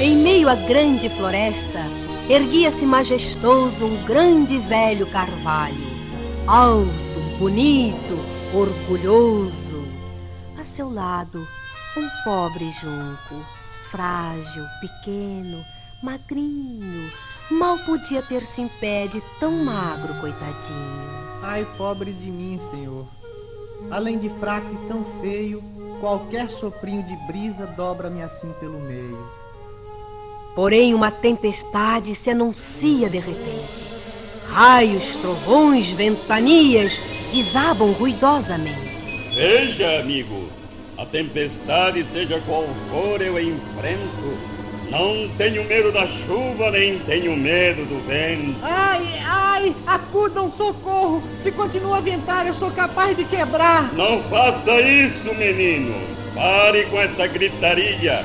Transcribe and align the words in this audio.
Em 0.00 0.16
meio 0.16 0.48
à 0.48 0.54
grande 0.54 1.10
floresta, 1.10 1.80
erguia-se 2.26 2.86
majestoso 2.86 3.84
um 3.84 4.02
grande 4.06 4.56
velho 4.56 5.06
carvalho, 5.10 5.76
alto, 6.46 7.38
bonito, 7.38 8.16
orgulhoso. 8.54 9.84
A 10.58 10.64
seu 10.64 10.90
lado, 10.90 11.46
um 11.98 12.08
pobre 12.24 12.70
junco, 12.80 13.44
frágil, 13.90 14.64
pequeno, 14.80 15.62
magrinho, 16.02 17.12
mal 17.50 17.76
podia 17.80 18.22
ter-se 18.22 18.62
em 18.62 18.68
pé 18.80 19.06
de 19.06 19.22
tão 19.38 19.52
magro, 19.52 20.18
coitadinho. 20.18 21.10
Ai, 21.42 21.68
pobre 21.76 22.14
de 22.14 22.30
mim, 22.30 22.58
senhor. 22.58 23.06
Além 23.90 24.18
de 24.18 24.30
fraco 24.40 24.66
e 24.72 24.88
tão 24.88 25.04
feio, 25.20 25.62
qualquer 26.00 26.48
soprinho 26.48 27.02
de 27.02 27.14
brisa 27.26 27.66
dobra-me 27.66 28.22
assim 28.22 28.50
pelo 28.60 28.80
meio. 28.80 29.49
Porém, 30.54 30.94
uma 30.94 31.10
tempestade 31.10 32.14
se 32.14 32.30
anuncia 32.30 33.08
de 33.08 33.18
repente. 33.18 33.84
Raios, 34.46 35.14
trovões, 35.16 35.90
ventanias 35.90 37.00
desabam 37.32 37.92
ruidosamente. 37.92 39.30
Veja, 39.32 40.00
amigo, 40.00 40.48
a 40.98 41.06
tempestade, 41.06 42.04
seja 42.04 42.42
qual 42.46 42.68
for, 42.90 43.22
eu 43.22 43.38
enfrento. 43.38 44.60
Não 44.90 45.28
tenho 45.38 45.64
medo 45.64 45.92
da 45.92 46.04
chuva, 46.04 46.72
nem 46.72 46.98
tenho 46.98 47.36
medo 47.36 47.84
do 47.84 48.04
vento. 48.08 48.58
Ai, 48.60 49.22
ai, 49.24 49.76
acudam 49.86 50.50
socorro! 50.50 51.22
Se 51.36 51.52
continua 51.52 51.98
a 51.98 52.00
ventar, 52.00 52.44
eu 52.44 52.54
sou 52.54 52.72
capaz 52.72 53.16
de 53.16 53.24
quebrar. 53.24 53.92
Não 53.94 54.20
faça 54.24 54.80
isso, 54.80 55.32
menino. 55.32 55.94
Pare 56.34 56.86
com 56.86 57.00
essa 57.00 57.24
gritaria. 57.28 58.24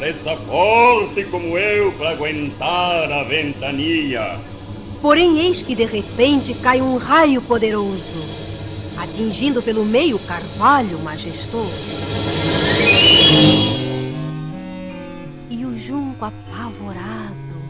Cresça 0.00 0.34
forte 0.34 1.24
como 1.24 1.58
eu 1.58 1.92
para 1.92 2.12
aguentar 2.12 3.12
a 3.12 3.22
ventania. 3.22 4.40
Porém, 5.02 5.40
eis 5.40 5.62
que 5.62 5.74
de 5.74 5.84
repente 5.84 6.54
cai 6.54 6.80
um 6.80 6.96
raio 6.96 7.42
poderoso, 7.42 8.24
atingindo 8.96 9.60
pelo 9.60 9.84
meio 9.84 10.16
o 10.16 10.20
carvalho 10.20 10.98
majestoso. 11.00 11.68
E 15.50 15.66
o 15.66 15.78
junco 15.78 16.24
apavorado, 16.24 17.60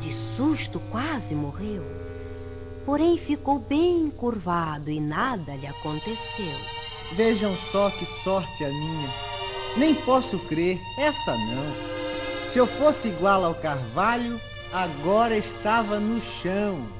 de 0.00 0.12
susto 0.12 0.82
quase 0.90 1.36
morreu. 1.36 1.84
Porém, 2.84 3.16
ficou 3.16 3.60
bem 3.60 4.10
curvado 4.10 4.90
e 4.90 4.98
nada 4.98 5.54
lhe 5.54 5.68
aconteceu. 5.68 6.56
Vejam 7.12 7.56
só 7.56 7.90
que 7.90 8.06
sorte 8.06 8.64
a 8.64 8.68
minha. 8.68 9.29
Nem 9.76 9.94
posso 9.94 10.38
crer, 10.40 10.80
essa 10.98 11.32
não. 11.36 12.48
Se 12.48 12.58
eu 12.58 12.66
fosse 12.66 13.08
igual 13.08 13.44
ao 13.44 13.54
carvalho, 13.54 14.40
agora 14.72 15.36
estava 15.36 16.00
no 16.00 16.20
chão. 16.20 16.99